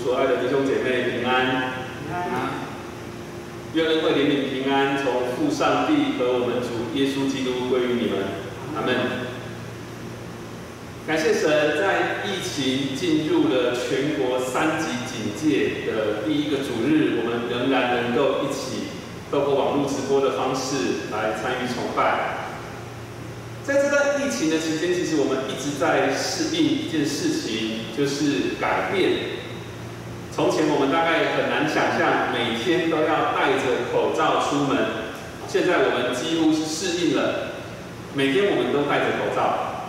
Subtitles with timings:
[0.00, 1.74] 主所爱的弟兄姐妹平安。
[2.08, 2.24] 平安。
[3.74, 8.18] 愿恩惠、怜悯、平安从父上帝和我们主耶稣基督归于你们。
[8.74, 8.96] 阿门。
[11.06, 18.88] 感谢神，在疫情进入了全国三级警戒的第一个主日，我们仍然能够一起
[19.30, 22.48] 透过网络直播的方式来参与崇拜。
[23.62, 29.39] 在这段疫情的期间，其实我们一直在适应一件事情，就是改变。
[30.40, 35.12] 从前我们大概很难想象每天都要戴着口罩出门，
[35.44, 37.60] 现在我们几乎是适应了，
[38.16, 39.84] 每天我们都戴着口罩。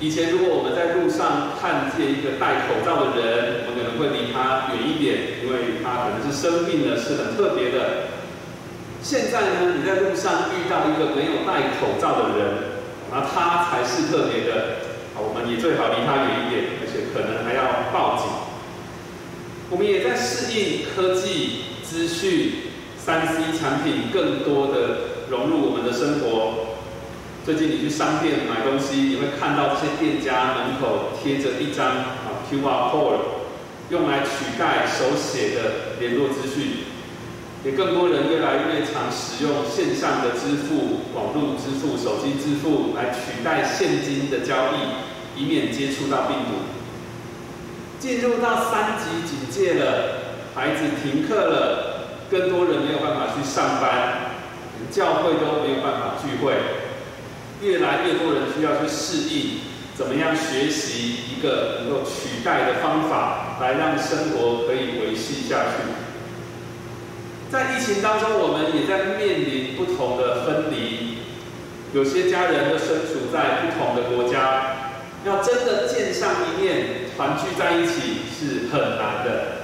[0.00, 8.08] 以前如果我们在路上看见一个戴口罩的人，我们可能会离他远一点，因为他可能是生病了，是很特别的。
[9.04, 12.80] 现在呢，你在路上遇到一个没有戴口罩的人，
[13.12, 14.88] 那他才是特别的。
[15.20, 16.81] 我们也最好离他远一点，
[19.72, 22.52] 我们也在适应科技、资讯、
[22.98, 26.76] 三 C 产品更多的融入我们的生活。
[27.42, 33.16] 最近你去商店买东西，你会看到这些店家门口贴着一张啊 QR code，
[33.88, 36.84] 用来取代手写的联络资讯。
[37.64, 46.60] 也更多人越来越常使用线上的支付、网络支付、手机支付来取代现金的交易，以免接触到病毒。
[48.02, 54.32] 进入到三级警戒了，孩子停课了，更多人没有办法去上班，
[54.90, 56.52] 教会都没有办法聚会，
[57.60, 59.60] 越来越多人需要去适应，
[59.94, 65.92] 怎么样学习一个能够取代的方法，来让生活可以维系下去。
[67.52, 71.18] 在疫情当中，我们也在面临不同的分离，
[71.92, 74.90] 有些家人都身处在不同的国家。
[75.24, 79.62] 要真的见上一面，团聚在一起是很难的。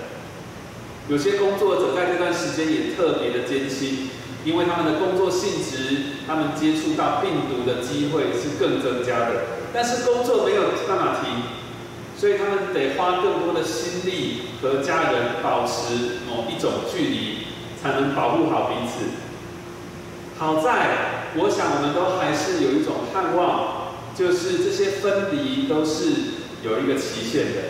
[1.09, 4.11] 有些工作者在这段时间也特别的艰辛，
[4.45, 9.43] 因为他们的工作性质，他们接触到病毒的机会是更增加的。
[9.73, 11.43] 但是工作没有办法停，
[12.17, 17.39] 所以他们得花更多的心力和家人保持某一种距离，
[17.83, 19.07] 才能保护好彼此。
[20.39, 23.78] 好在，我想我们都还是有一种盼望。
[24.19, 26.07] 就是这些分离都是
[26.65, 27.63] 有一个期限的。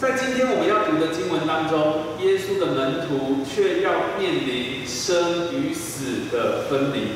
[0.00, 7.08] 在今天我们要读的经文当中，耶稣的门徒却要面临生与死的分离，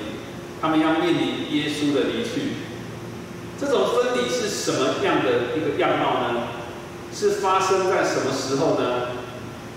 [0.61, 2.69] 他们要面临耶稣的离去。
[3.59, 6.49] 这种分离是什么样的一个样貌呢？
[7.15, 9.17] 是发生在什么时候呢？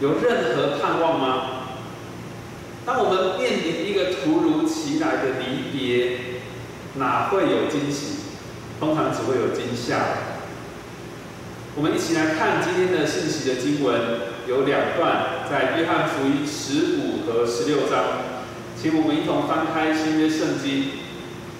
[0.02, 1.52] 有任何盼望吗？
[2.86, 6.20] 当我们面临一个突如其来的离别。
[6.96, 8.16] 哪会有惊喜？
[8.80, 9.98] 通常只会有惊吓。
[11.76, 14.02] 我们一起来看今天的信息的经文，
[14.48, 18.04] 有两段，在约翰福音十五和十六章，
[18.76, 20.92] 请我们一同翻开新约圣经，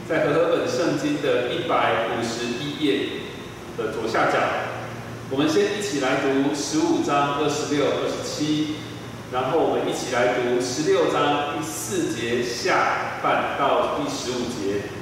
[0.10, 3.10] 在和合本圣经的一百五十一页
[3.78, 4.40] 的左下角。
[5.30, 8.76] 我们先一起来读十五章二十六、二十七，
[9.32, 14.99] 然后我们一起来读十六章第四节下半到第十五节。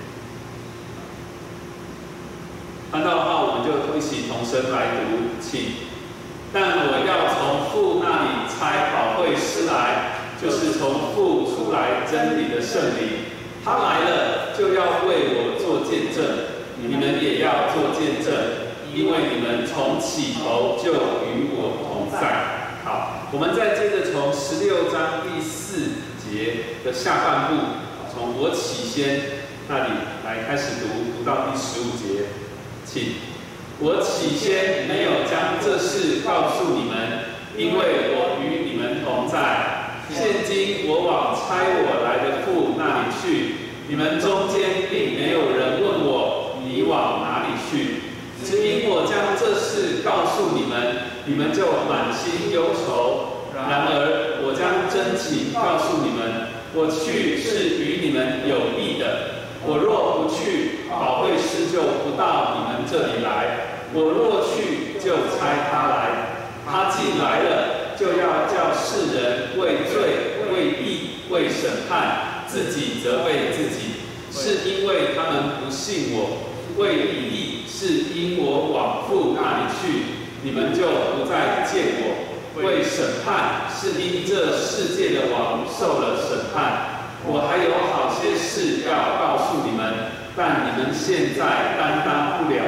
[2.89, 5.87] 看到的话，我们就一起同声来读，请。
[6.53, 13.27] 但我要从父那里差宝贵师来，就是从父出来真理的圣灵。
[13.63, 16.55] 他来了，就要为我做见证。
[16.79, 18.31] 你们也要做见证，
[18.95, 20.93] 因为你们从起头就
[21.27, 22.79] 与我同在。
[22.85, 27.61] 好，我们再接着从十六章第四节的下半部，
[28.13, 29.21] 从我起先
[29.67, 29.89] 那里
[30.23, 32.46] 来开始读，读到第十五节。
[32.97, 33.13] 请，
[33.79, 40.01] 我起先没有将这事告诉你们，因为我与你们同在。
[40.09, 43.53] 现今我往差我来的父那里去，
[43.87, 48.01] 你们中间并没有人问我你往哪里去。
[48.43, 53.53] 只因我将这事告诉你们，你们就满心忧愁。
[53.53, 59.36] 然而我将真情告诉你们，我去是与你们有益的。
[59.69, 66.39] 我若不去，宝贵师就不到你们这里来；我若去，就差他来。
[66.65, 76.47] 他既来了，就要叫世人为罪、为义、为审判，自己责备自己，是因为他们不信我；
[76.77, 80.03] 为义，是因我往父那里去，
[80.43, 80.87] 你们就
[81.17, 86.96] 不再见我；为审判，是因这世界的王受了审判。
[87.25, 92.61] 我还有好些事要告诉你们，但你们现在担当不了。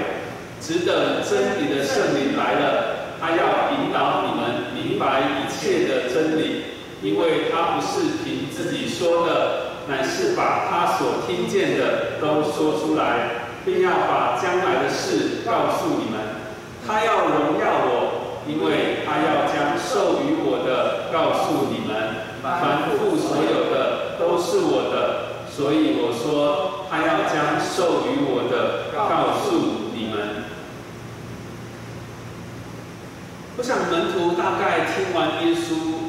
[0.59, 6.65] 只等真理的圣灵来了，他要引导你们明白一切的真理，
[7.01, 16.19] 因为他不是凭自己说的，乃是把他所听见的都说出来，并要把将来的事告诉你们。
[16.85, 22.27] 他要荣耀我，因为他要将授予我的告诉你们。
[22.41, 30.43] 凡父所有的都是我的，所以我说他要将授予我的告诉你们。
[33.57, 35.99] 我想门徒大概听完耶稣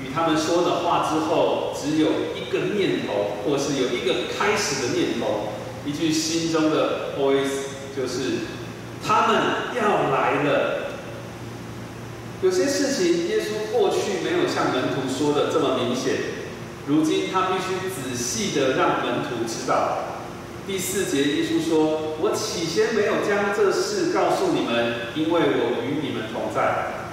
[0.00, 5.54] 与他们说的话之后，只有一个念头，或是有一个开始的念头，
[5.84, 8.46] 一句心中的 voice，就是
[9.06, 9.36] 他们
[9.76, 10.80] 要来了。
[12.42, 16.12] 有些事情，耶稣过去没有像门徒说的这么明显，
[16.86, 19.98] 如今他必须仔细的让门徒知道。
[20.66, 27.04] 第四节，耶稣说：“我起先没有将这事告诉你们，因为我与你们同在。”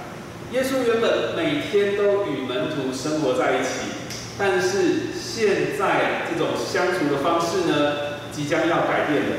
[0.52, 3.96] 耶稣原本每天都与门徒生活在一起，
[4.38, 9.36] 但是现在这种相处的方式呢，即将要改变了。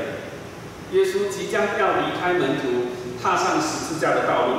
[0.92, 2.90] 耶稣即将要离开门徒，
[3.22, 4.54] 踏上十字架的道路。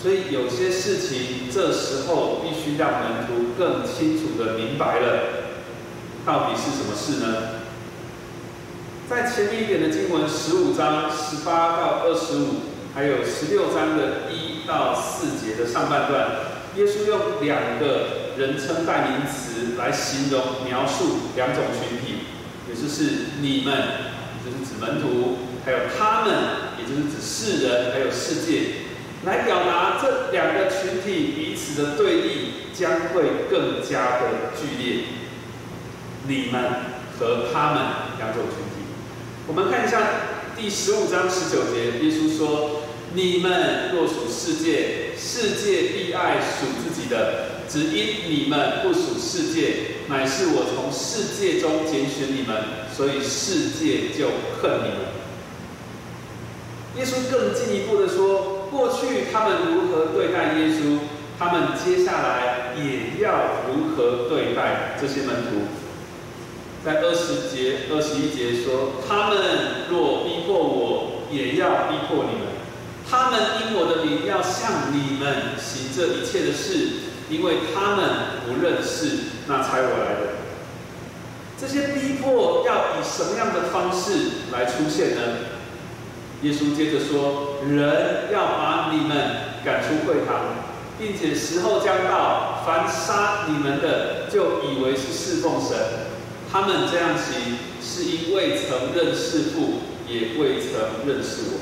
[0.00, 5.18] 所以有些事情，这时候必须让门徒更清楚的明白了，
[6.24, 7.58] 到底是什么事呢？
[9.10, 12.48] 在前面一点的经文，十五章十八到二十五，
[12.94, 16.28] 还有十六章的一到四节的上半段，
[16.76, 22.20] 耶稣用两个人称代名词来形容描述两种群体，
[22.68, 26.34] 也就是你们，也就是指门徒，还有他们，
[26.78, 28.86] 也就是指世人，还有世界。
[29.28, 35.04] 来表达这两个群体彼此的对立将会更加的剧烈。
[36.26, 36.62] 你们
[37.18, 37.82] 和他们
[38.16, 38.88] 两种群体，
[39.46, 40.00] 我们看一下
[40.56, 42.80] 第十五章十九节，耶稣说
[43.12, 52.56] ：“你们若属世界，世界必爱属自己的；只因你们不属世界，乃是我从世界中拣选你们，
[52.96, 54.28] 所以世界就
[54.62, 55.08] 恨你们。”
[56.96, 58.57] 耶稣更进一步的说。
[58.70, 60.98] 过去他们如何对待耶稣，
[61.38, 65.68] 他们接下来也要如何对待这些门徒。
[66.84, 69.38] 在二十节、二十一节说：“他们
[69.90, 72.46] 若逼迫我，也要逼迫你们；
[73.08, 76.88] 他们因我的名要向你们行这一切的事，
[77.28, 78.08] 因为他们
[78.46, 79.18] 不认识
[79.48, 80.38] 那差我来的。”
[81.60, 85.22] 这些逼迫要以什么样的方式来出现呢？
[86.42, 89.16] 耶稣接着说：“人要把你们
[89.64, 90.54] 赶出会堂，
[90.98, 95.76] 并且时候将到，凡杀你们的，就以为是侍奉神。
[96.50, 101.58] 他们这样行，是因未曾认识父，也未曾认识我。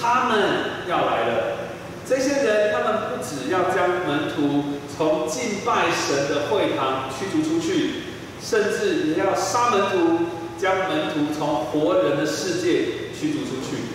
[0.00, 0.38] 他们
[0.88, 1.56] 要来了。
[2.06, 8.02] 这些人，他们不只要将门徒从敬拜神的会堂驱逐出去，
[8.42, 10.26] 甚至也要杀门徒，
[10.58, 13.93] 将门徒从活人的世界。”驱逐出去，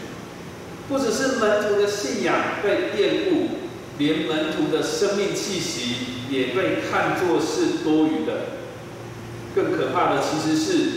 [0.90, 3.50] 不只是门徒的信仰被玷污，
[4.00, 5.96] 连门徒的生命气息
[6.32, 8.58] 也被看作是多余的。
[9.54, 10.90] 更可怕的其实是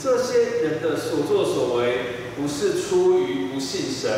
[0.00, 1.98] 这些人的所作所为，
[2.36, 4.10] 不是出于不信神，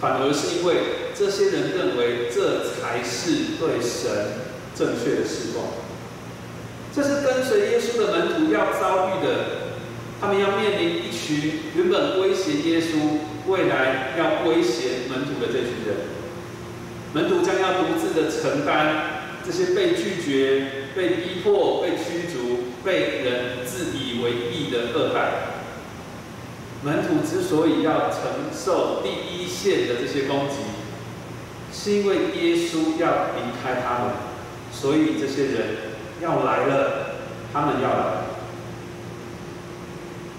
[0.00, 0.76] 反而是因为
[1.16, 4.10] 这些人认为这才是对神
[4.76, 5.64] 正确的侍奉。
[6.94, 9.66] 这是跟随耶稣的门徒要遭遇的。
[10.20, 15.96] 他们要面临一群原本威胁耶稣、未来要威胁门徒的这群人，
[17.14, 25.20] 门徒将要独自的承担这些被拒绝、被逼迫、被驱逐、被人自以为义的恶待。
[26.82, 30.56] 门徒之所以要承受第一线的这些攻击，
[31.72, 34.12] 是因为耶稣要离开他们，
[34.70, 35.66] 所以这些人
[36.22, 37.16] 要来了，
[37.52, 38.17] 他们要来。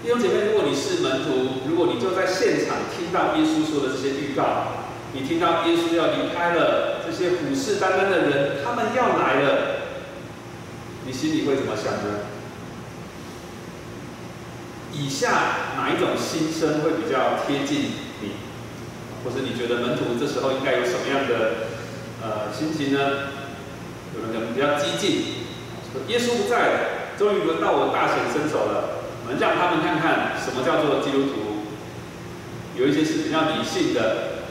[0.02, 9.76] 弟兄姐妹，如果你是门徒，如果你就在现场听到耶稣说的这些预告，你听到耶稣要离开了，这些虎视眈眈的人，他们要来了，
[11.04, 12.24] 你心里会怎么想呢？
[14.90, 17.92] 以下哪一种心声会比较贴近
[18.22, 18.32] 你，
[19.22, 21.68] 或者你觉得门徒这时候应该有什么样的
[22.22, 23.00] 呃心情呢？
[24.16, 25.44] 有人可能比较激进，
[26.08, 26.80] 耶稣不在了，
[27.18, 28.99] 终于轮到我大显身手了。
[29.38, 31.62] 让他们看看什么叫做基督徒。
[32.76, 34.46] 有一些是比较理性的，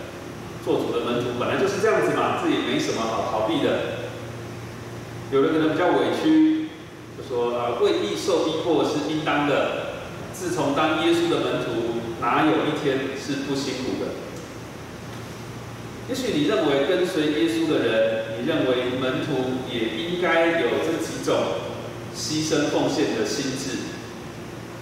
[0.64, 4.06] 做主的门徒本来就是这样子嘛，自己没什么好逃避的。
[5.32, 6.70] 有的可能比较委屈，
[7.18, 9.90] 就说呃为义受逼迫是应当的。
[10.32, 14.12] 自从当耶稣的门徒，哪有一天是不辛苦的？
[16.08, 21.36] 也许你认为跟随耶稣的人，你认为门徒也应该有这几种
[22.16, 23.99] 牺牲奉献的心智，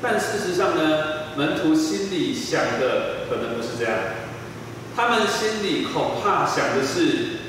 [0.02, 3.94] 但事实上呢，门徒心里想的可能不是这样，
[4.96, 7.40] 他们心里恐怕想的是，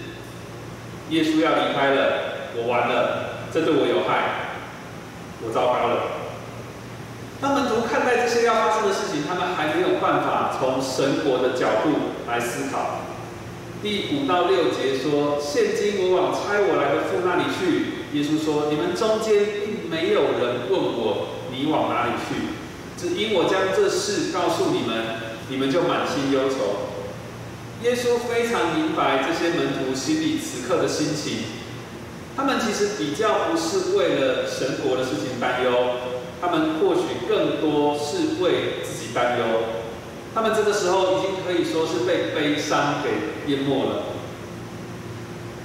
[1.11, 4.57] 耶稣要离开了，我完了，这对我有害，
[5.43, 6.03] 我糟糕了。
[7.41, 13.05] 当门徒看待这些要发生的事情，他们还没有办法从神国的角度来思考。
[13.81, 22.55] 第五到六节说：“现今我往差我来的父那里去。”耶稣说：“你们中间并没有人问我你往哪里去，
[22.97, 26.87] 只因我将这事告诉你们，你们就满心忧愁。”
[27.83, 31.45] 耶稣非常明白这些门徒心里此刻的心情，
[32.37, 35.73] 他们其实比较不是为了神国的事情担忧，
[36.41, 39.45] 他们或许更多是为自己担忧。
[40.35, 44.03] 他们这个时候已经可以说是被悲伤给淹没了。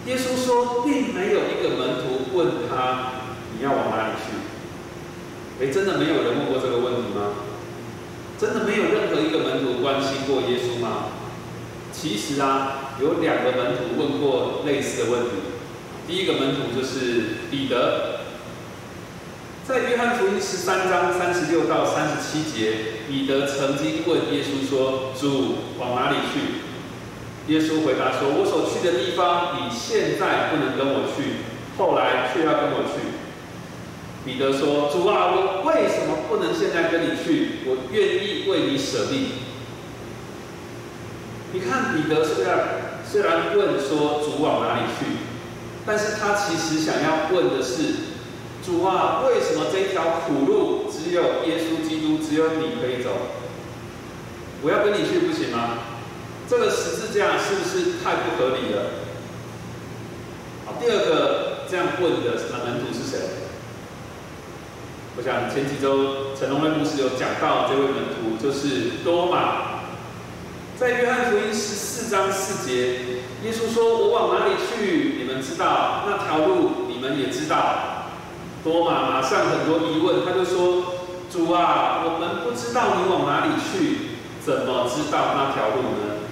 [0.05, 3.11] 耶稣说，并没有一个门徒问他
[3.57, 4.42] 你要往哪里去。
[5.63, 7.47] 哎，真的没有人问过这个问题吗？
[8.37, 11.05] 真的没有任何一个门徒关心过耶稣吗？
[11.93, 15.29] 其实啊，有两个门徒问过类似的问题。
[16.05, 18.19] 第一个门徒就是彼得。
[19.65, 22.73] 在约翰福音十三章三十六到三十七节，
[23.07, 26.59] 彼得曾经问耶稣说：“主往哪里去？”
[27.47, 31.45] 耶稣回答说：“我所去的地方，你现在不能跟我去，
[31.77, 32.99] 后来却要跟我去。”
[34.25, 37.59] 彼得说：“主啊，我为什么不能现在跟你去？
[37.65, 39.27] 我愿意为你舍命。”
[41.51, 45.05] 你看，彼得虽然虽然问说主往哪里去，
[45.85, 48.13] 但是他其实想要问的是。
[48.65, 53.09] 主啊，为什么这条苦路只有耶稣基督，只有你可以走？
[54.61, 55.79] 我要跟你去不行吗？
[56.47, 58.85] 这个十字架是不是太不合理了？
[60.65, 63.42] 好，第二个这样问的门徒是谁？
[65.15, 69.83] 我想前几周陈龙威牧师有讲到，这位门徒就是多马。
[70.75, 72.97] 在约翰福音十四章四节，
[73.43, 75.17] 耶稣说：“我往哪里去？
[75.19, 78.07] 你们知道那条路，你们也知道。”
[78.65, 80.95] 多马马上很多疑问，他就说
[81.31, 86.25] ：“主啊，我们不知道你往哪里去，怎么知道那条路呢？”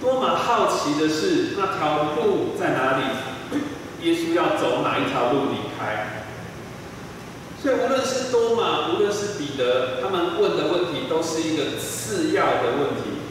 [0.00, 3.04] 多马好奇的是那条路在哪里，
[4.00, 6.21] 耶稣要走哪一条路离开？
[7.62, 13.22] 所以无论是多马，无论是彼得，他们问的问题都是一个次要的问题。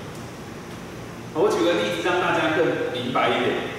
[1.34, 3.76] 我举个例子，让大家更明白一点。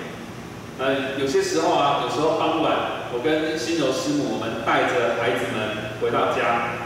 [0.79, 6.77] 呃，有些时候啊，有时候傍晚，我跟新柔师母，我们带着孩子们回到家。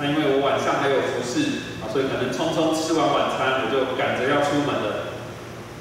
[0.00, 5.14] 那因为我晚上还有服侍啊，所以可能匆匆吃完晚餐，我就赶着要出门了。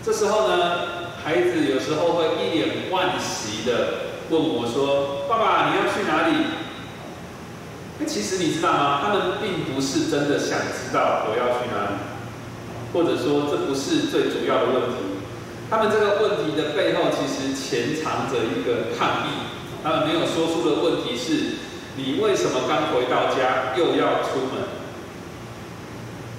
[0.06, 6.62] 这时候呢，孩子有时候会一脸惋惜的问我说：“爸爸，你要去哪里？”
[8.00, 9.02] 那其实你知道吗？
[9.04, 11.96] 他们并不是真的想知道我要去哪里，
[12.92, 15.22] 或者说这不是最主要的问题。
[15.70, 19.54] 他们这个问题的背后，其实潜藏着一个抗议。
[19.84, 21.58] 他们没有说出的问题是：
[21.96, 24.64] 你为什么刚回到家又要出门？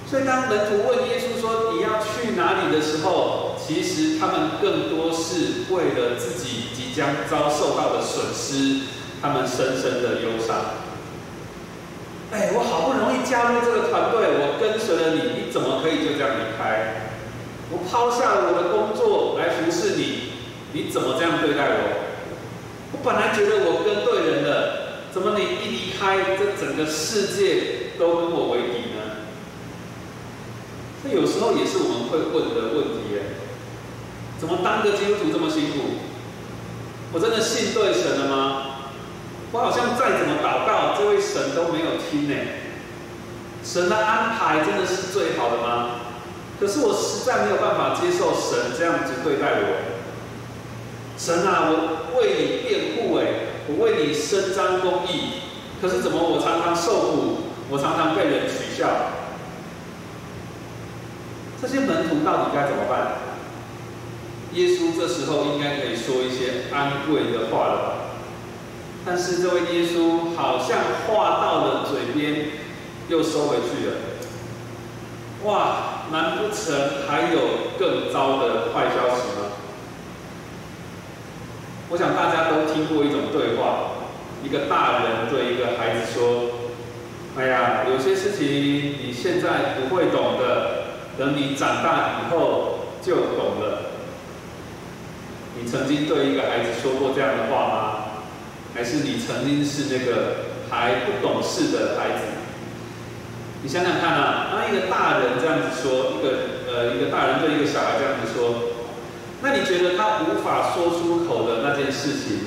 [0.07, 8.85] 所以当门徒问耶稣说你要去哪里的时候，其实他们更多是为了自己即将遭受到的损失，
[9.21, 10.84] 他们深深的忧伤。
[12.35, 17.15] 哎，我好不容易加入这个团队，我跟随了你，你怎么可以就这样离开？
[17.71, 20.35] 我抛下了我的工作来服侍你，
[20.73, 22.11] 你怎么这样对待我？
[22.91, 29.23] 我本来觉得我跟对人了，怎么你一离开，这整个世界都跟我为敌呢？
[31.01, 33.39] 这有时候也是我们会问的问题耶。
[34.37, 36.03] 怎么当个基督徒这么辛苦？
[37.13, 38.64] 我真的信对神了吗？
[39.55, 42.35] 我好像再怎么祷告，这位神都没有听呢。
[43.63, 45.91] 神的安排真的是最好的吗？
[46.59, 49.79] 可是我实在没有办法接受神这样子对待我。
[51.17, 53.23] 神啊，我为你辩护哎，
[53.69, 55.39] 我为你伸张公义。
[55.81, 57.37] 可是怎么我常常受苦，
[57.69, 58.89] 我常常被人取笑？
[61.61, 63.23] 这些门徒到底该怎么办？
[64.51, 68.04] 耶稣这时候应该可以说一些安慰的话了吧？
[69.05, 72.47] 但是这位耶稣好像话到了嘴边，
[73.07, 73.93] 又收回去了。
[75.43, 75.91] 哇！
[76.11, 77.39] 难不成还有
[77.79, 79.57] 更糟的坏消息吗？
[81.89, 83.93] 我想大家都听过一种对话：
[84.43, 86.51] 一个大人对一个孩子说
[87.37, 88.47] ：“哎呀，有些事情
[89.03, 90.85] 你现在不会懂的，
[91.17, 93.91] 等你长大以后就懂了。
[95.59, 97.94] 你曾经对一个孩子说过这样的话吗？
[98.75, 102.25] 还是你曾经是那个还不懂事的孩子？
[103.63, 106.27] 你想想看啊，当一个大人这样子说，一个
[106.67, 108.75] 呃一个大人对一个小孩这样子说，
[109.41, 112.45] 那你觉得他无法说出口的那件事情，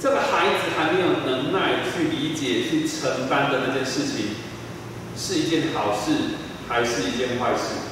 [0.00, 4.34] 这个孩子还没有能耐去理解、去承担的那件事情，
[5.16, 6.12] 是一件好事
[6.68, 7.86] 还是一件坏事？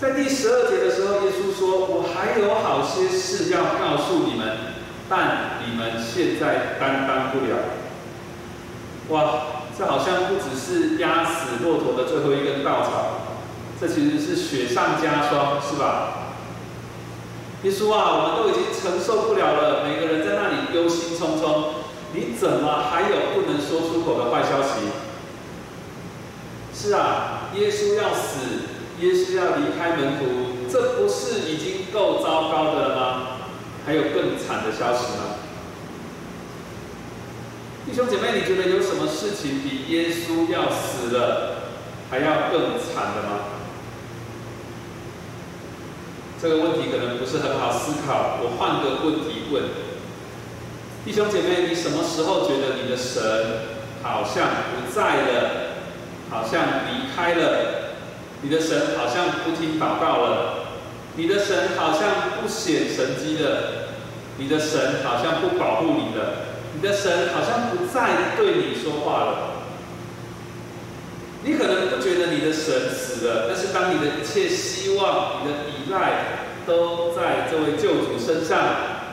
[0.00, 4.69] 在第十二节的时候，耶稣说：“我还有好些事要告诉你们，
[5.10, 7.58] 但你们现在担当不了。”
[9.10, 9.42] 哇！
[9.76, 12.90] 这好像不只是压死骆驼的最后一根稻草，
[13.80, 16.36] 这其实是雪上加霜，是吧？
[17.62, 21.64] 耶稣啊，我们都已经承受不了了，每个人在那里忧心忡忡，
[22.12, 24.90] 你怎么还有不能说出口的坏消息？
[26.74, 28.68] 是啊，耶稣要死，
[29.00, 33.39] 耶稣要离开门徒，这不是已经够糟糕的了吗？
[33.90, 35.34] 还有更惨的消息吗？
[37.84, 41.72] 弟兄姐妹，你觉得有什么事情比耶稣要死了
[42.08, 43.58] 还要更惨的吗？
[46.40, 49.64] 这个问题可能不是很好思考，我换个问题问：
[51.04, 53.20] 弟兄姐妹，你什么时候觉得你的神
[54.04, 55.50] 好像不在了，
[56.30, 57.96] 好像离开了？
[58.42, 60.60] 你的神好像不听祷告了？
[61.16, 63.79] 你的神好像不显神迹了？
[64.38, 66.46] 你的神好像不保护你了？
[66.74, 69.50] 你的神好像不再对你说话了。
[71.42, 78.58] 你可能不觉得你的神死了，但是当你的一切希望、你的依赖都在这位救主身上，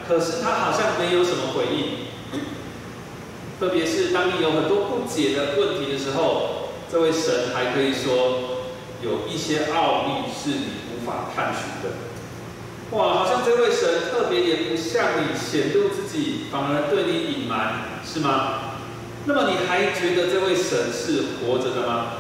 [0.08, 2.08] 可是他好像没有什么回应。
[3.60, 8.62] 特别是当你有很多不解的问题的时候，这位神还可以说
[9.02, 11.96] 有一些奥秘是你无法探寻的。
[12.92, 18.80] 哇，好像这位神特别也不向你显露自己，反而对你隐瞒，是吗？
[19.26, 22.14] 那么你还觉得这位神是活着的吗？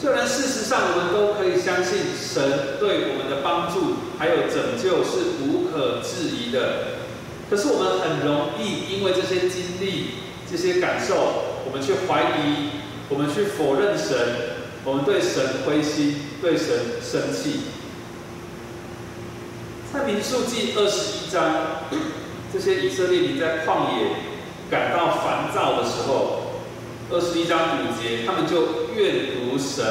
[0.00, 7.02] 虽然事实上我们都可以相信神对我们的帮助还有拯救是无可置疑的，
[7.50, 10.10] 可是我们很容易因为这些经历、
[10.48, 14.16] 这些感受，我们去怀疑，我们去否认神，
[14.84, 17.79] 我们对神灰心，对神生气。
[20.00, 21.42] 在民数记二十一章，
[22.50, 24.16] 这些以色列民在旷野
[24.70, 26.62] 感到烦躁的时候，
[27.10, 29.84] 二十一章五节，他们就怨读神，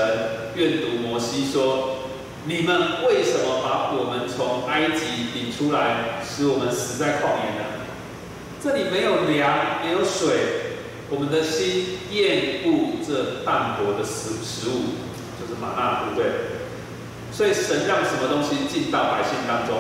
[0.56, 1.98] 怨读摩西说
[2.46, 7.66] ：“你们为什么把我们从埃及领出来，使我们死在旷野呢？
[8.64, 10.80] 这里没有粮，没有水，
[11.12, 14.98] 我们的心厌恶这淡薄的食食物，
[15.40, 16.32] 就是玛纳，对不对？”
[17.32, 19.78] 所以神让什么东西进到百姓当中？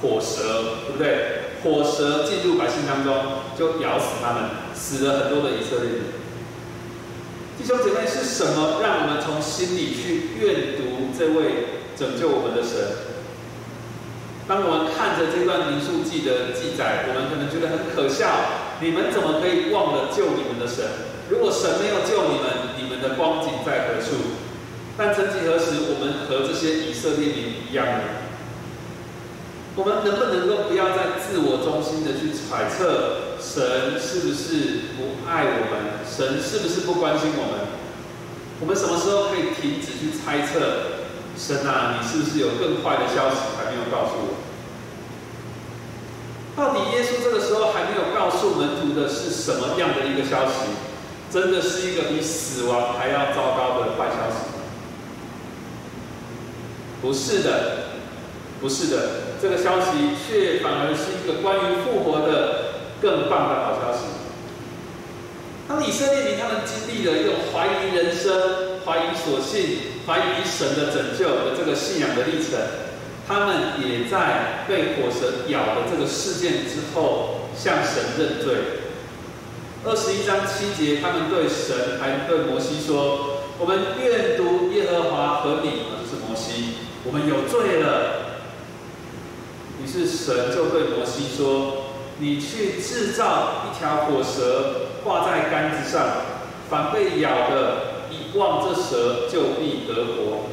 [0.00, 1.50] 火蛇，对不对？
[1.62, 6.00] 火蛇进入百姓当中，就咬死他们，死了很多的以色列人。
[7.58, 13.12] 弟兄姐妹，是什么让我们从心里去阅读这位拯救我们的神？
[14.48, 18.80] 当我们看着这段民数记的记载，我们可能觉得很可笑。
[18.80, 20.80] 你们怎么可以忘了救你们的神？
[21.28, 24.40] 如果神没有救你们，你们的光景在何处？
[24.96, 28.02] 但曾几何时，我们和这些以色列民一样呢？
[29.76, 37.70] 我们能不能够不要再自我中心的去揣测神是不是不爱我们，神是不是不关心我们？
[38.60, 41.06] 我们什么时候可以停止去猜测
[41.38, 41.96] 神啊？
[41.96, 44.36] 你是不是有更坏的消息还没有告诉我？
[46.58, 50.76] 到底耶稣这个时候还没有告诉门徒的是什么样的一个消息？
[51.32, 54.49] 真的是一个比死亡还要糟糕的坏消息？
[57.00, 57.96] 不是的，
[58.60, 64.04] 不是的，这个消息却反而是一个关于复活的更棒的好消息。
[65.66, 72.58] 当以色列民他们经历了一种怀疑人生、怀疑所信、怀疑神的拯救的这个信仰的历程，
[73.26, 78.54] 他们也在被火蛇咬的这个事件之后向神认罪。
[79.82, 86.69] 二十一章七节，他们对神还对摩西说：“我们愿读耶和华和你，就是摩西。”
[87.02, 88.42] 我们有罪了，
[89.82, 96.06] 于是神就对摩西说：“你去制造一条火蛇，挂在杆子上，
[96.68, 100.50] 凡被咬的，一望这蛇就必得活。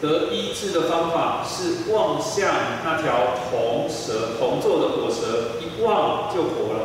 [0.00, 6.80] 得医治的方法是望向那条铜蛇，铜做的火蛇，一望就活了。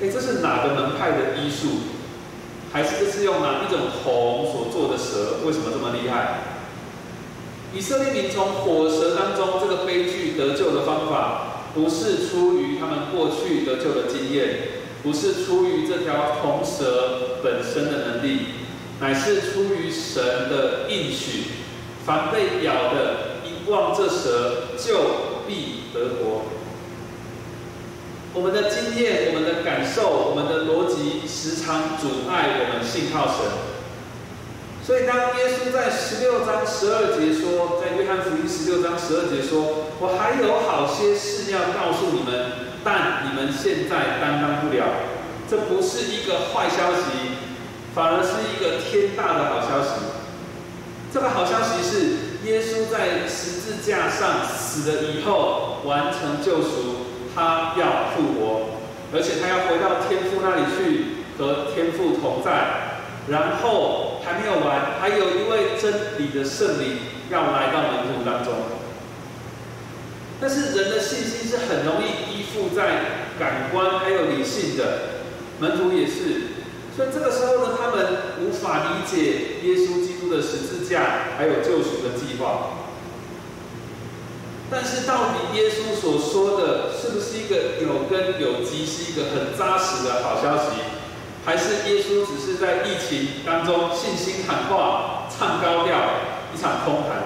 [0.00, 1.95] 哎，这是哪个门派的医术？
[2.76, 5.46] 还是这是用哪一种铜所做的蛇？
[5.46, 6.40] 为什么这么厉害？
[7.74, 14.58] 以色列民从火蛇当中这个悲剧得救的方法，不是出于他们过去得救的经验，
[15.02, 18.40] 不是出于这条铜蛇本身的能力，
[19.00, 21.44] 乃是出于神的应许。
[22.04, 24.98] 凡被咬的，一望这蛇，就
[25.48, 26.42] 必得活。
[28.36, 33.48] 我们的经验、我们的感受、我们的逻辑，时常阻碍我们信靠神。
[34.84, 44.84] 所以，当耶稣在十六章十二节说，在约翰福音十六章十二节说：“我还有好些事要告诉你们，但你们现在担当不了。”
[45.48, 47.40] 这不是一个坏消息，
[47.94, 50.12] 反而是一个天大的好消息。
[51.10, 57.05] 这个好消息是，耶稣在十字架上死了以后，完成救赎，
[57.36, 58.80] 他要复活，
[59.12, 62.96] 而且他要回到天父那里去，和天父同在。
[63.28, 66.96] 然后还没有完，还有一位真理的圣灵
[67.28, 68.54] 要来到门徒当中。
[70.40, 74.98] 但是人的信心是很容易依附在感官还有理性的，
[75.58, 76.54] 门徒也是。
[76.96, 78.06] 所以这个时候呢，他们
[78.40, 82.85] 无法理解耶稣基督的十字架还有救赎的计划。
[84.68, 90.70] 但是到底耶稣所说的是不是一个有根有基，是一个很扎实的好消息？
[91.44, 95.96] 还是耶稣只是在疫情当中信心喊话、唱高调，
[96.52, 97.22] 一场空谈。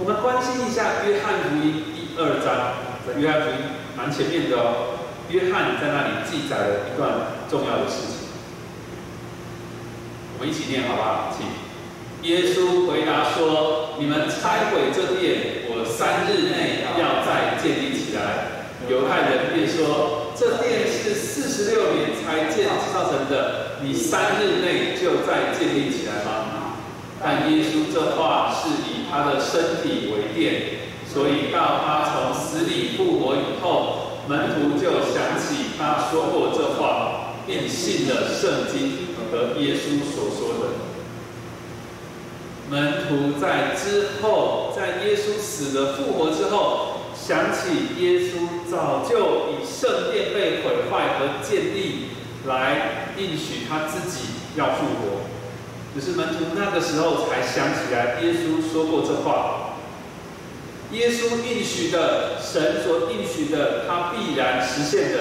[0.00, 2.74] 我们关心一下约翰福音第二章，
[3.06, 3.56] 在约翰福音
[3.96, 4.98] 蛮前面的哦。
[5.30, 7.12] 约翰在那里记载了一段
[7.48, 8.26] 重要的事情，
[10.34, 11.32] 我们一起念好不好？
[11.36, 11.67] 请。
[12.28, 20.28] 耶稣回答说：“你们拆毁这殿，我三日内要再建立起来。”犹太人便说。
[20.38, 26.78] 这殿是四十六年才建造成的，你三日内就再建立起来吗？
[27.20, 30.62] 但耶稣这话是以他的身体为殿，
[31.12, 40.77] 所以到他从死里复活以后，门徒就想起他说过这话，便信了圣经和耶稣所说的。
[42.70, 46.94] 门徒在之后，在耶稣死了复活之后。
[47.20, 52.06] 想起耶稣早就以圣殿被毁坏和建立
[52.46, 55.20] 来应许他自己要复活，
[55.94, 59.74] 只是门徒那个时候才想起来耶稣说过这话。
[60.92, 65.18] 耶稣应许的，神所应许的，他必然实现的。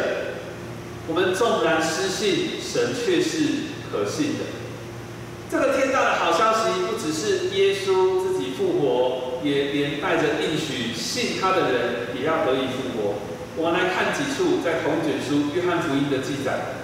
[1.10, 3.40] 我们纵然失信，神却是
[3.92, 4.46] 可信的。
[5.50, 9.24] 这个天大的好消息，不只是耶稣自己复活。
[9.44, 13.14] 也连带着应许，信他的人也要得以复活。
[13.56, 16.84] 我们来看几处在同卷书约翰福音的记载。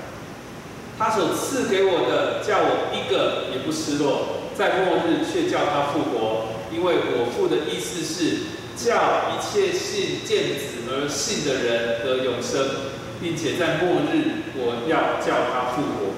[0.98, 6.46] 他所赐给我的，叫我一个也不失落，在末日却叫他复活。
[6.72, 8.46] 因为我父的意思是，
[8.78, 16.14] 叫一切信见子而信的人得永生，并且在末日我要叫他复活。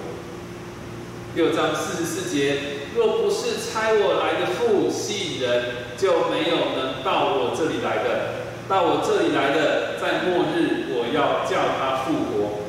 [1.36, 2.58] 六章四十四节。
[2.96, 5.64] 若不是差我来的父吸引人，
[5.98, 8.46] 就没有能到我这里来的。
[8.70, 12.64] 到我这里来的，在末日我要叫他复活。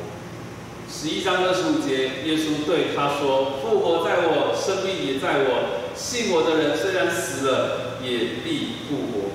[0.91, 5.87] 十一章二十五节，耶稣对他说：“复活在我，生命也在我。
[5.95, 9.31] 信我的人虽然死了，也必复活。”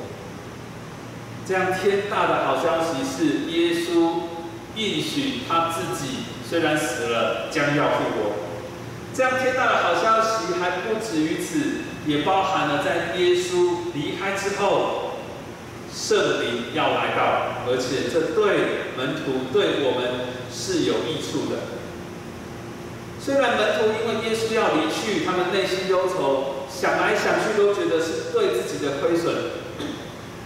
[1.48, 4.28] 这样天大的好消息是，耶稣
[4.76, 8.51] 应许他自己，虽然死了，将要复活。
[9.14, 15.18] 这样天大的好消息还不止于此，也包含了在耶稣离开之后，
[15.92, 21.60] 圣灵要来到，而且这对门徒对我们是有益处的。
[23.20, 29.34] 虽然门徒因为耶稣要离去，他们内心忧愁，想来想去都觉得是对自己的亏损，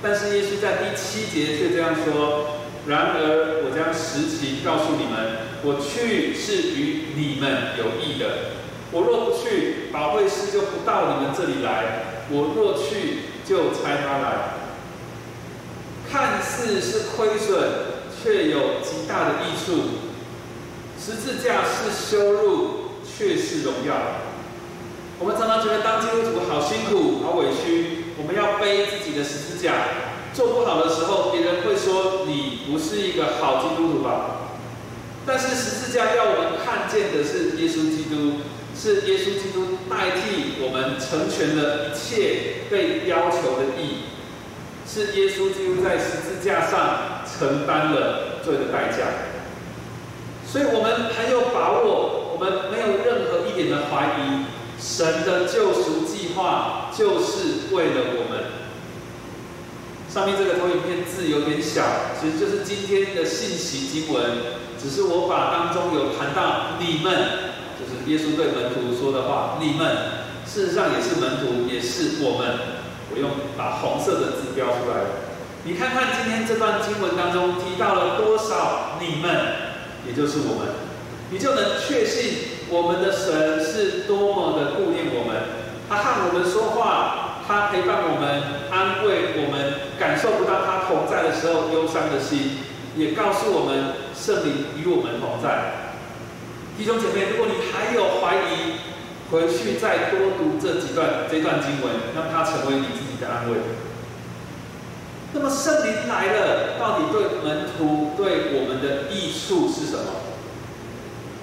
[0.03, 8.56] 但是耶稣在第七节却这样说：“然而我将实情告诉你们，我去是与你们有益的。”
[8.93, 14.55] 我若不去，保惠师就不到你们这里来；我若去，就差他来。
[16.09, 17.59] 看似是亏损，
[18.23, 20.07] 却有极大的益处。
[20.99, 23.95] 十字架是羞辱，却是荣耀。
[25.19, 29.73] 我们常常觉得当基督徒好辛苦、好委屈，我们要背自己的十字架。
[30.33, 34.53] 做不好的时候，别人会说你不是一个好基督徒吧？
[35.27, 38.43] 但是十字架要我们看见的是耶稣基督。
[38.79, 44.05] 是耶稣基督代替我们成全了一切被要求的义，
[44.87, 49.09] 是耶稣基督在十字架上承担了罪的代价，
[50.47, 54.45] 所以我们很有把握，我们没有任何一点的怀疑，
[54.79, 58.45] 神的救赎计划就是为了我们。
[60.09, 61.83] 上面这个投影片字有点小，
[62.19, 64.23] 其实就是今天的信息经文，
[64.81, 67.13] 只是我把当中有谈到你们，
[68.07, 69.87] 耶稣对门徒说的话，你们
[70.47, 72.77] 事实上也是门徒，也是我们。
[73.11, 75.07] 我用把红色的字标出来，
[75.65, 79.31] 你看看今天这段经文当中提到了多少你们，
[80.07, 80.75] 也就是我们，
[81.31, 85.43] 你就能确信我们的神是多么的顾念我们，
[85.89, 87.23] 他和我们说话。
[87.47, 88.43] 他陪伴我们，
[88.73, 92.59] 安慰我们，感受不到他同在的时候忧伤的心，
[92.97, 95.86] 也告诉我们圣灵与我们同在。
[96.77, 98.77] 弟兄姐妹，如果你还有怀疑，
[99.31, 103.57] 回去再多读这几段这段经文，让它成为你自己的安慰。
[105.33, 110.05] 那么圣灵来了，到底对门徒对我们的益处是什么？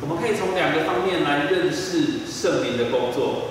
[0.02, 3.50] 我们可以从两个方面来认识圣灵的工作。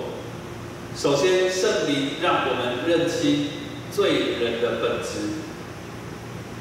[0.95, 3.49] 首先，圣灵让我们认清
[3.91, 5.42] 罪人的本质。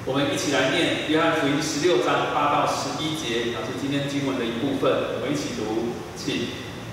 [0.05, 5.15] 我们一起来念约翰福音十六章八到十一节，那是今天经文的一部分。
[5.15, 6.49] 我们一起读，请。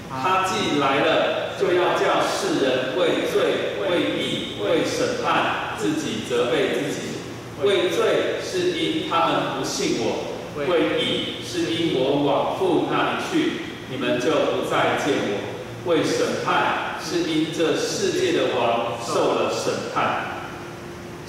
[0.10, 7.26] 他既来了，就要叫世人为罪、为义、为审判，自己责备自己。
[7.64, 13.54] 为罪是因他们不信我；为义是因我往父那里去，
[13.90, 15.90] 你们就不再见我。
[15.92, 20.29] 为审判，是因这世界的王受了审判。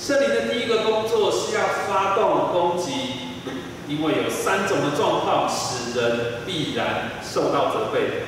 [0.01, 2.91] 圣灵的第一个工作是要发动攻击，
[3.87, 8.23] 因为有三种的状况使人必然受到责备。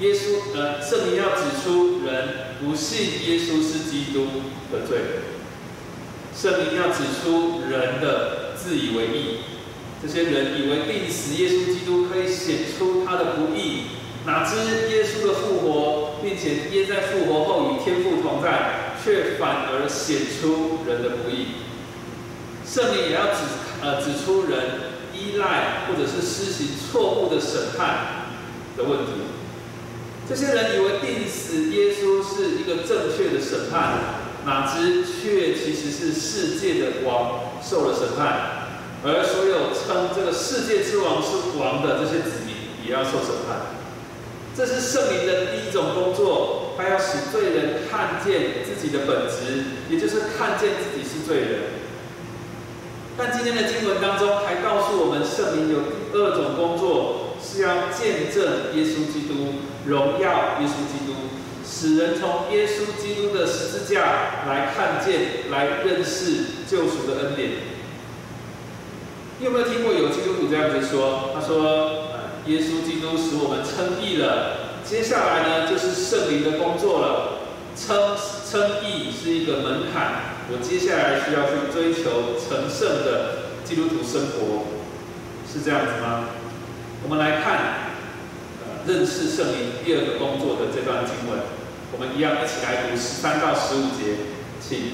[0.00, 4.26] 耶稣，呃，圣灵要指出人不信耶稣是基督
[4.72, 4.98] 的罪。
[6.34, 9.38] 圣灵要指出人的自以为意，
[10.02, 13.82] 这些人以为病死耶稣基督可以显出他的不义。
[14.26, 14.56] 哪知
[14.90, 21.62] 耶稣的复活，并且耶在复活后与天父同在，却反而显出人的不易。
[22.66, 23.40] 圣灵也要指
[23.82, 28.30] 呃指出人依赖或者是施行错误的审判
[28.76, 29.12] 的问题。
[30.28, 33.98] 这些人以为定死耶稣是一个正确的审判，
[34.46, 38.68] 哪知却其实是世界的王受了审判，
[39.04, 42.54] 而所有称这个世界之王是王的这些子民
[42.86, 43.82] 也要受审判。
[44.56, 51.60] 这是圣灵的第一种工作，他要使罪人看见自己的本质，也就是看见自己是罪人。
[53.16, 59.54] 但今天的经文当中还告诉我们，圣灵有第二种工作，是要见证耶稣基督，
[59.86, 61.12] 荣耀耶稣基督，
[61.64, 67.50] 使人从耶稣基督的十字架来看见、来认识救赎的恩典。
[69.38, 71.30] 你有没有听过有基督徒这样子说？
[71.34, 72.08] 他说。
[72.44, 74.61] 耶稣基督使我们称义了，
[74.92, 77.38] 接下来呢就是圣灵的工作了。
[77.74, 84.68] 称称义是一个门槛，我接下来需要去追求成圣的基督徒生活，
[85.50, 86.28] 是这样子吗？
[87.02, 87.96] 我们来看，
[88.60, 91.40] 呃，认识圣灵第二个工作的这段经文，
[91.92, 94.28] 我们一样一起来读十三到十五节，
[94.60, 94.92] 请。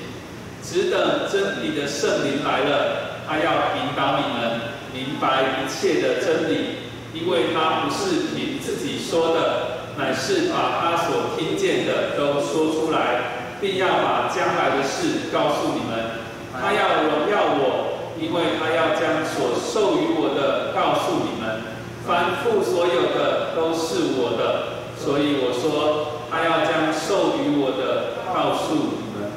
[0.62, 6.86] 只等真理的圣灵来了，他要引导你们明白一切的真理。
[7.14, 16.22] 因为他不是凭自己说的，乃是把他所听见的都说出来，并要把将来的事告诉你们。
[16.54, 21.76] 他要荣耀我，因为他要将所授予我的告诉你们。
[22.06, 29.32] 凡父所有的都是我的，所以我说他要将授予我的告诉你们。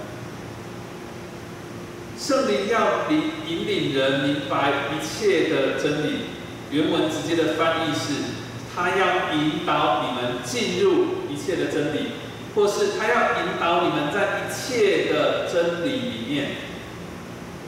[2.17, 6.29] 圣灵要引引领人明白一切的真理。
[6.69, 8.13] 原文直接的翻译是，
[8.73, 12.11] 他要引导你们进入一切的真理，
[12.55, 16.49] 或是他要引导你们在一切的真理里面。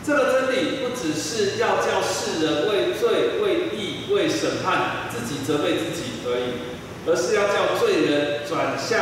[0.05, 8.99] 这个真理不只是要叫世人为罪、为义、为审判自己责备自己而已，而是要叫罪人转向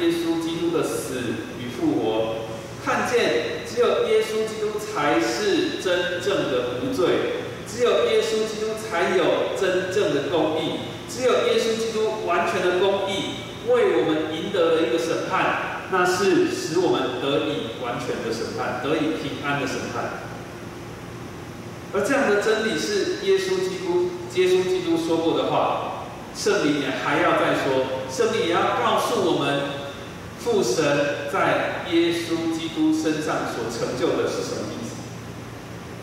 [0.00, 1.20] 耶稣基督的死
[1.60, 2.34] 与复活，
[2.82, 7.44] 看见只有耶稣基督才是真正的无罪。
[7.70, 10.80] 只有耶稣基督才有真正的公义，
[11.18, 20.22] 只有耶稣基督完全的公义为我们赢得了一个审判，那是使我们得以完全的审判，得以平安的审判。
[21.92, 29.62] 而这样的真理是耶稣基督，耶稣基督说过的话，圣灵也还要再说，圣灵也要告诉我们，
[30.38, 34.94] 父神在耶稣基督身上所成就的是什么意思。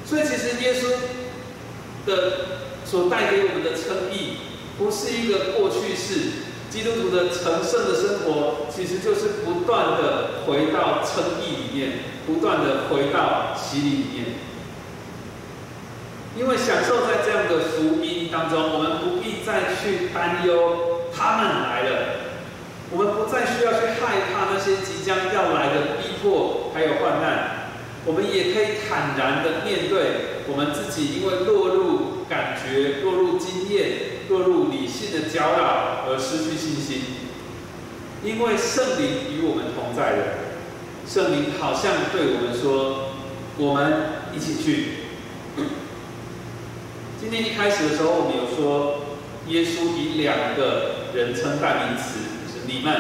[0.06, 0.92] 所以其实耶稣。
[2.06, 2.12] 的
[2.86, 4.38] 所带给我们的称义，
[4.78, 14.26] 不是一个过去式，基督徒的成圣的生活，其实就是不断的回到称义里面，不断的回到洗礼里面。
[16.38, 21.92] 因为享受在这样的福音当中，我们不必再去担忧他们来了，
[22.92, 27.72] 我们不再需要去害怕那些即将要来的逼迫还有患难，
[28.04, 33.35] 我们也可以坦然的面对我们自己，因为落入感觉、落入、
[35.16, 37.02] 的搅扰而失去信心。
[38.24, 40.24] 因为圣灵与我们同在的，
[41.08, 43.12] 圣灵好像对我们说
[43.58, 43.94] ：“我们
[44.34, 45.06] 一起去。”
[47.22, 49.02] 今天一开始的时候，我们有说，
[49.48, 52.94] 耶稣以两个人称代名词，就是你们，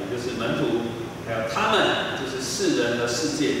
[0.00, 0.88] 也就是门徒，
[1.26, 3.56] 还有他们，就是世人的世界。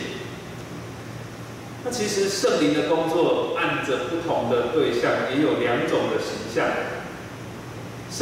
[1.84, 6.64] 那其实圣灵的工作，按着不同的对象，也有两种的形象。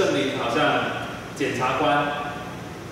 [0.00, 0.82] 圣灵好像
[1.36, 2.06] 检察官，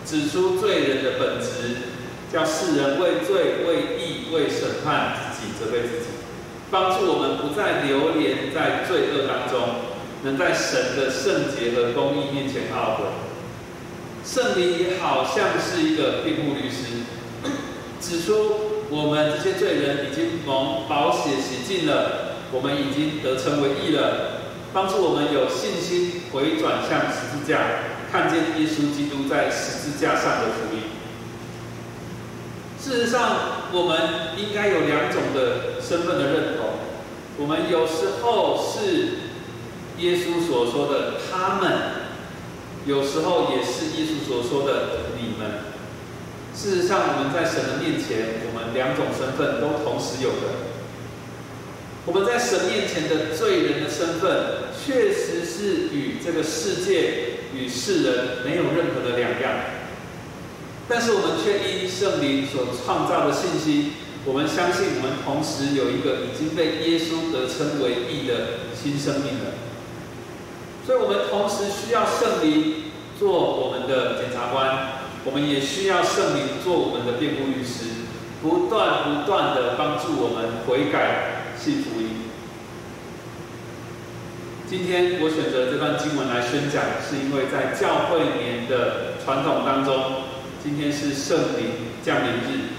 [0.05, 1.88] 指出罪人的本质，
[2.31, 6.11] 叫世人为罪、为义、为审判自己，责备自己。
[6.71, 9.77] 帮助我们不再流连在罪恶当中，
[10.23, 13.05] 能在神的圣洁和公义面前懊悔。
[14.23, 17.05] 圣灵也好像是一个辩护律师，
[18.03, 24.38] 指出我们这些罪人已经蒙宝血洗净了，我们已经得成为义了，
[24.73, 27.59] 帮助我们有信心回转向十字架，
[28.13, 30.83] 看见耶稣基督在十字架上的福音。
[32.79, 36.69] 事实上，我们应该有两种的身份的认同。
[37.39, 39.33] 我们有时候是
[39.99, 41.73] 耶稣所说的他们，
[42.85, 45.73] 有时候也是耶稣所说的你们。
[46.55, 50.68] 事实上，我们在神的面前，我们两种身份都同时有的。
[52.09, 59.61] 我们在神面前的罪人的身份，确实是与这个世界与世人没有任何的两样。
[60.88, 63.92] 但是我们却因圣灵所创造的信息，
[64.25, 69.53] 我们相信我们同时有一个已经被耶稣得称为义的新生命了。
[70.87, 72.85] 所以，我们同时需要圣灵
[73.18, 78.09] 做我们的检察官，我们也需要圣灵做我们的辩护律师，
[78.40, 82.31] 不断不断的帮助我们悔改、信福音。
[84.71, 90.23] 今天我选择这段经文来宣讲，是因为在教会年的传统当中。
[90.62, 92.79] 今天是圣灵降临日。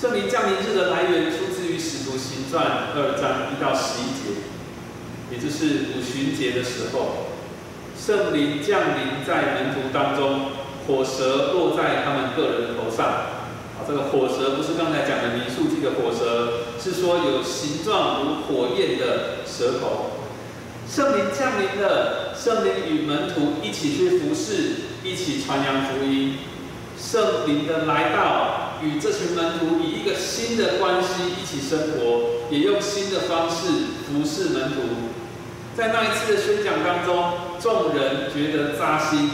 [0.00, 4.40] 圣灵降临日的来源出自于《使徒行传》二章一到十一节，
[5.30, 7.26] 也就是五旬节的时候，
[7.98, 10.52] 圣灵降临在门徒当中，
[10.86, 13.36] 火蛇落在他们个人头上。
[13.88, 20.10] 这个火蛇不是刚才讲的民数记的火蛇，是说有形状如火焰的蛇头。
[20.86, 26.36] 圣灵降临了，圣灵与门徒一起去服侍，一起传扬福音。
[27.00, 33.68] 圣灵的来到，与这群门徒以一个新的关系一起生活，也用新的方式
[34.04, 34.82] 服侍门徒。
[35.74, 39.30] 在那一次的宣讲当中，众人觉得扎心。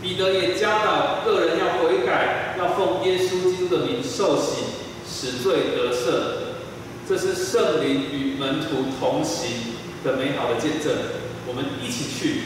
[0.00, 4.62] 彼得也教导个人要悔改，要奉耶稣基督的名受洗，
[5.04, 6.52] 使罪得赦。
[7.08, 10.92] 这是圣灵与门徒同行的美好的见证。
[11.48, 12.42] 我们一起去，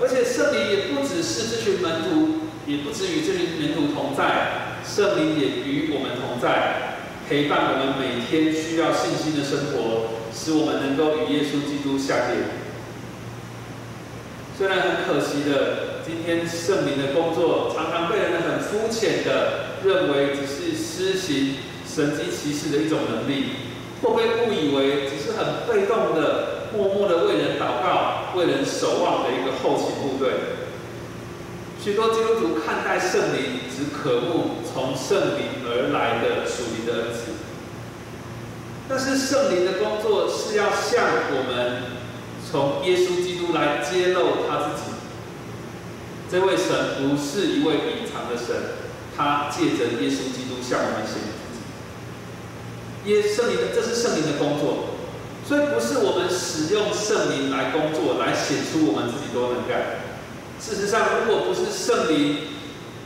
[0.00, 2.48] 而且圣灵也不只是这群门徒。
[2.66, 12.44] 也不止与这群门徒同在，圣灵也与我们同在，陪伴我们每天需要信心的生活，使我们能够与耶稣基督相连。
[14.58, 23.50] 虽然很可惜的，今天圣灵的工作常常被人们很肤浅的认为只是施行神迹奇事的一种能力，
[24.00, 30.32] 或被误以为只是很被动的、默默的为人祷告、为人守望的一个后勤部队。
[31.84, 37.32] 许多基督徒看待圣灵，只渴慕从圣灵而来的属灵的恩赐。
[38.88, 41.82] 但是圣灵的工作是要向我们
[42.50, 44.87] 从耶稣基督来揭露他自己。
[46.30, 48.54] 这位神不是一位隐藏的神，
[49.16, 53.10] 他借着耶稣基督向我们显自己。
[53.10, 55.00] 耶圣灵，这是圣灵的工作，
[55.46, 60.04] 所以不是我们使用圣灵来工作，来显出我们自己多能干。
[60.60, 62.36] 事实上，如果不是圣灵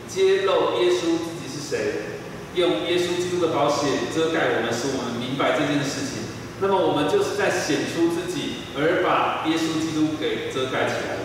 [0.08, 2.18] 揭露耶稣自己是谁，
[2.56, 6.26] 用耶稣基督的宝血遮盖我们，使我们明白这件事情，
[6.60, 11.21] 那么我们就是在显出自己，而把耶稣基督给遮盖起来。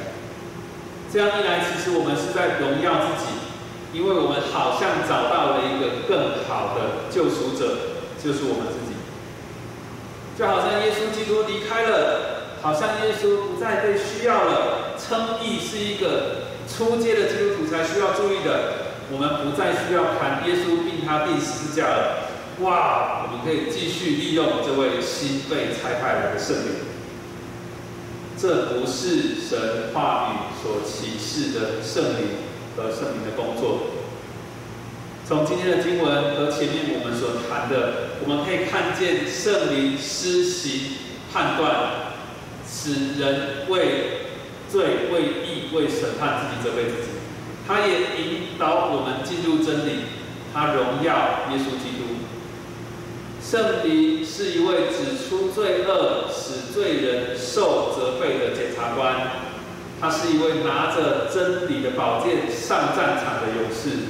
[1.11, 8.95] 这样一来，其实我们是在荣耀自己，因为我们好像找到了一个更好的救赎者，就是我们自己。
[10.37, 14.95] 就好像耶稣基督离开了，好像耶稣不再被需要了。
[14.99, 18.85] 称义是一个初阶的基督徒才需要注意的。
[19.09, 22.27] 我们不再需要谈耶稣并他定十字架了。
[22.61, 26.96] 哇，我们可以继续利用这位新被差派来的圣灵。
[28.39, 32.37] 这不是神话语所启示的圣灵
[32.75, 33.79] 和圣灵的工作。
[35.27, 40.97] 从今天的经文和前面我们所谈的，我们可以看见圣灵施行
[41.33, 42.13] 判断，
[42.69, 44.27] 使人为
[44.69, 47.09] 罪、为义、为审判自己责备自己。
[47.67, 50.03] 他也引导我们进入真理，
[50.53, 52.16] 他荣耀耶稣基督。
[53.49, 59.15] 圣灵是一位指出罪恶、使罪人受责备的检察官，
[60.01, 64.09] 他是一位拿着真理的宝剑上战场的勇士。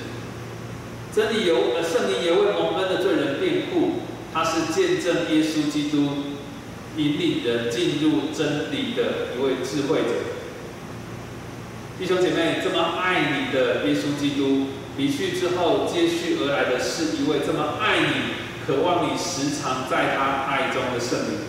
[1.13, 3.99] 真理由呃，圣灵也为蒙恩的罪人辩护，
[4.33, 6.09] 他是见证耶稣基督，
[6.97, 10.15] 引领人进入真理的一位智慧者。
[11.99, 18.36] 弟兄姐妹，这么爱你的耶稣基督离去之后，接续而来的是一位这么爱你、
[18.68, 21.39] 渴望你时常在他爱中的圣灵。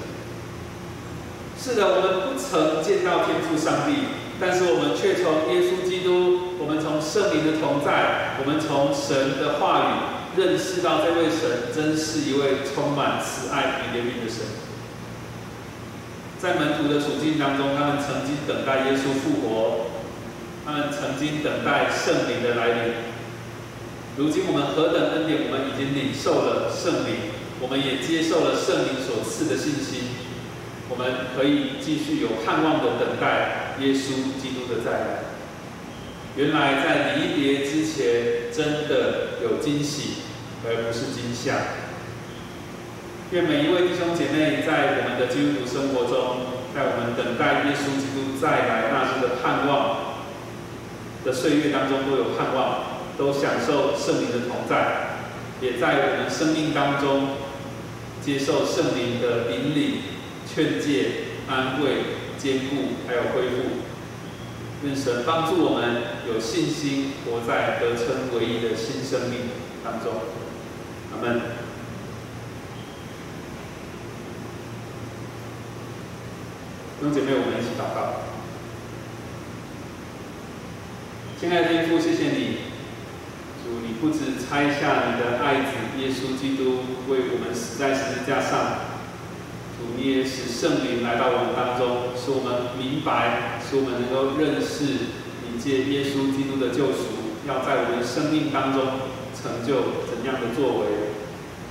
[1.61, 14.47] 是的，我们不曾见到天父上帝，但是我们却从耶稣基督，我们从圣灵的同在，我们从神的话语认识到这位神真是一位充满慈爱与怜悯的神。
[16.39, 19.91] 在门徒的处境当中，他们曾经等待耶稣复活。
[20.64, 22.93] 他们曾经等待圣灵的来临，
[24.19, 25.47] 如今我们何等恩典！
[25.47, 27.31] 我们已经领受了圣灵，
[27.62, 30.11] 我们也接受了圣灵所赐的信心，
[30.91, 35.07] 我们可以继续有盼望的等待耶稣基督的再来。
[36.35, 40.27] 原来在离别之前，真的有惊喜，
[40.66, 41.79] 而不是惊吓。
[43.31, 50.19] 愿每一位弟兄姐妹在我们的基督徒生活中，在我们等待耶稣基督再来那时的盼望。
[51.25, 55.19] 的岁月当中都有盼望，都享受圣灵的同在，
[55.61, 57.31] 也在我们生命当中
[58.23, 60.03] 接受圣灵的引领、
[60.47, 61.89] 劝诫、安慰、
[62.39, 63.57] 坚固，还有恢复。
[64.85, 69.51] 愿神帮助我们有信心活在得称唯一的新生命
[69.85, 70.12] 当中。
[71.11, 71.41] 阿门。
[77.01, 78.23] 弟兄姐妹，我们一起祷告。
[81.41, 82.58] 亲爱的天父，谢谢，你
[84.01, 88.94] 不止拆下你的爱子耶稣基督为我们死在十字架上，
[89.74, 95.11] 主，你也使圣灵来到我们当中，使我们明白，使我们能够认识
[95.42, 101.11] 你借耶稣基督的救赎，要在我们生命当中成就怎样的作为。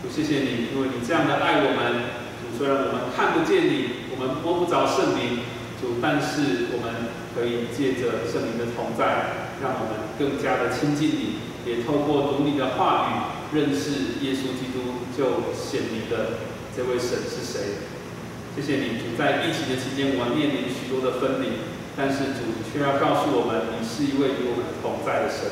[0.03, 2.11] 主，谢谢你，因为你这样的爱我们。
[2.43, 5.47] 主，虽然我们看不见你，我们摸不着圣灵，
[5.79, 9.47] 主，但是我们可以借着圣灵的同在。
[9.57, 16.39] 让我们更加的亲近你，也透过读你的话语，认识耶稣基督就显明的
[16.75, 17.83] 这位神是谁。
[18.55, 21.59] 谢谢你，主在疫情的期间，我们面临许多的分离，
[21.95, 25.51] 但是主却要告诉我们，你是一位与我们同在的神。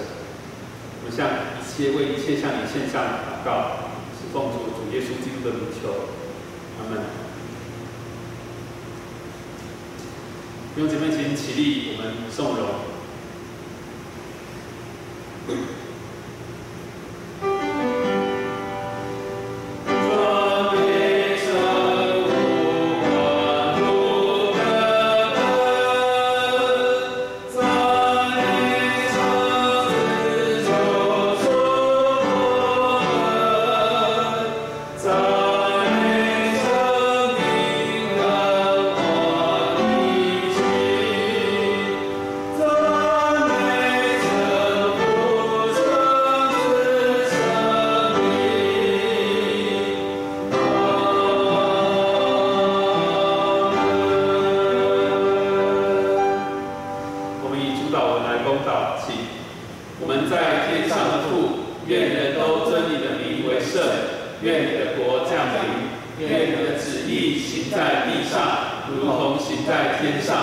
[1.03, 6.09] 我们向一切为一切向你献上祷告，是奉主主耶稣基督的名求。
[6.79, 7.03] 阿门。
[10.73, 12.65] 弟兄姐妹，请起立，我们颂荣。
[64.41, 70.35] 愿你的国降临，愿你的旨意行在地上，如同行在天上。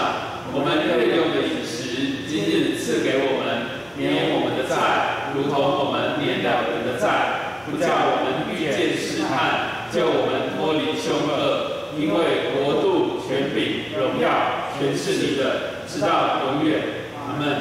[0.54, 11.80] 我们愿用饮食今日赐给我们，免我们的债，如同我们免了人的债，不叫我们遇见试探，叫我们脱离凶恶。
[11.98, 16.80] 因为国度、权柄、荣耀，全是你的，直到永远。
[17.16, 17.56] 阿门。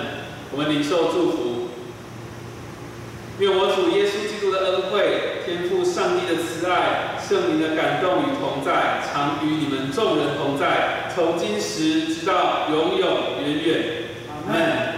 [0.53, 1.67] 我们领受祝福，
[3.39, 5.30] 愿我主耶稣基督的恩惠。
[5.51, 13.09] 天赋上帝的慈爱、圣灵的感动与同在，常与你们众人同在，从今时直到永永
[13.43, 13.83] 远远。
[14.29, 14.90] 阿门。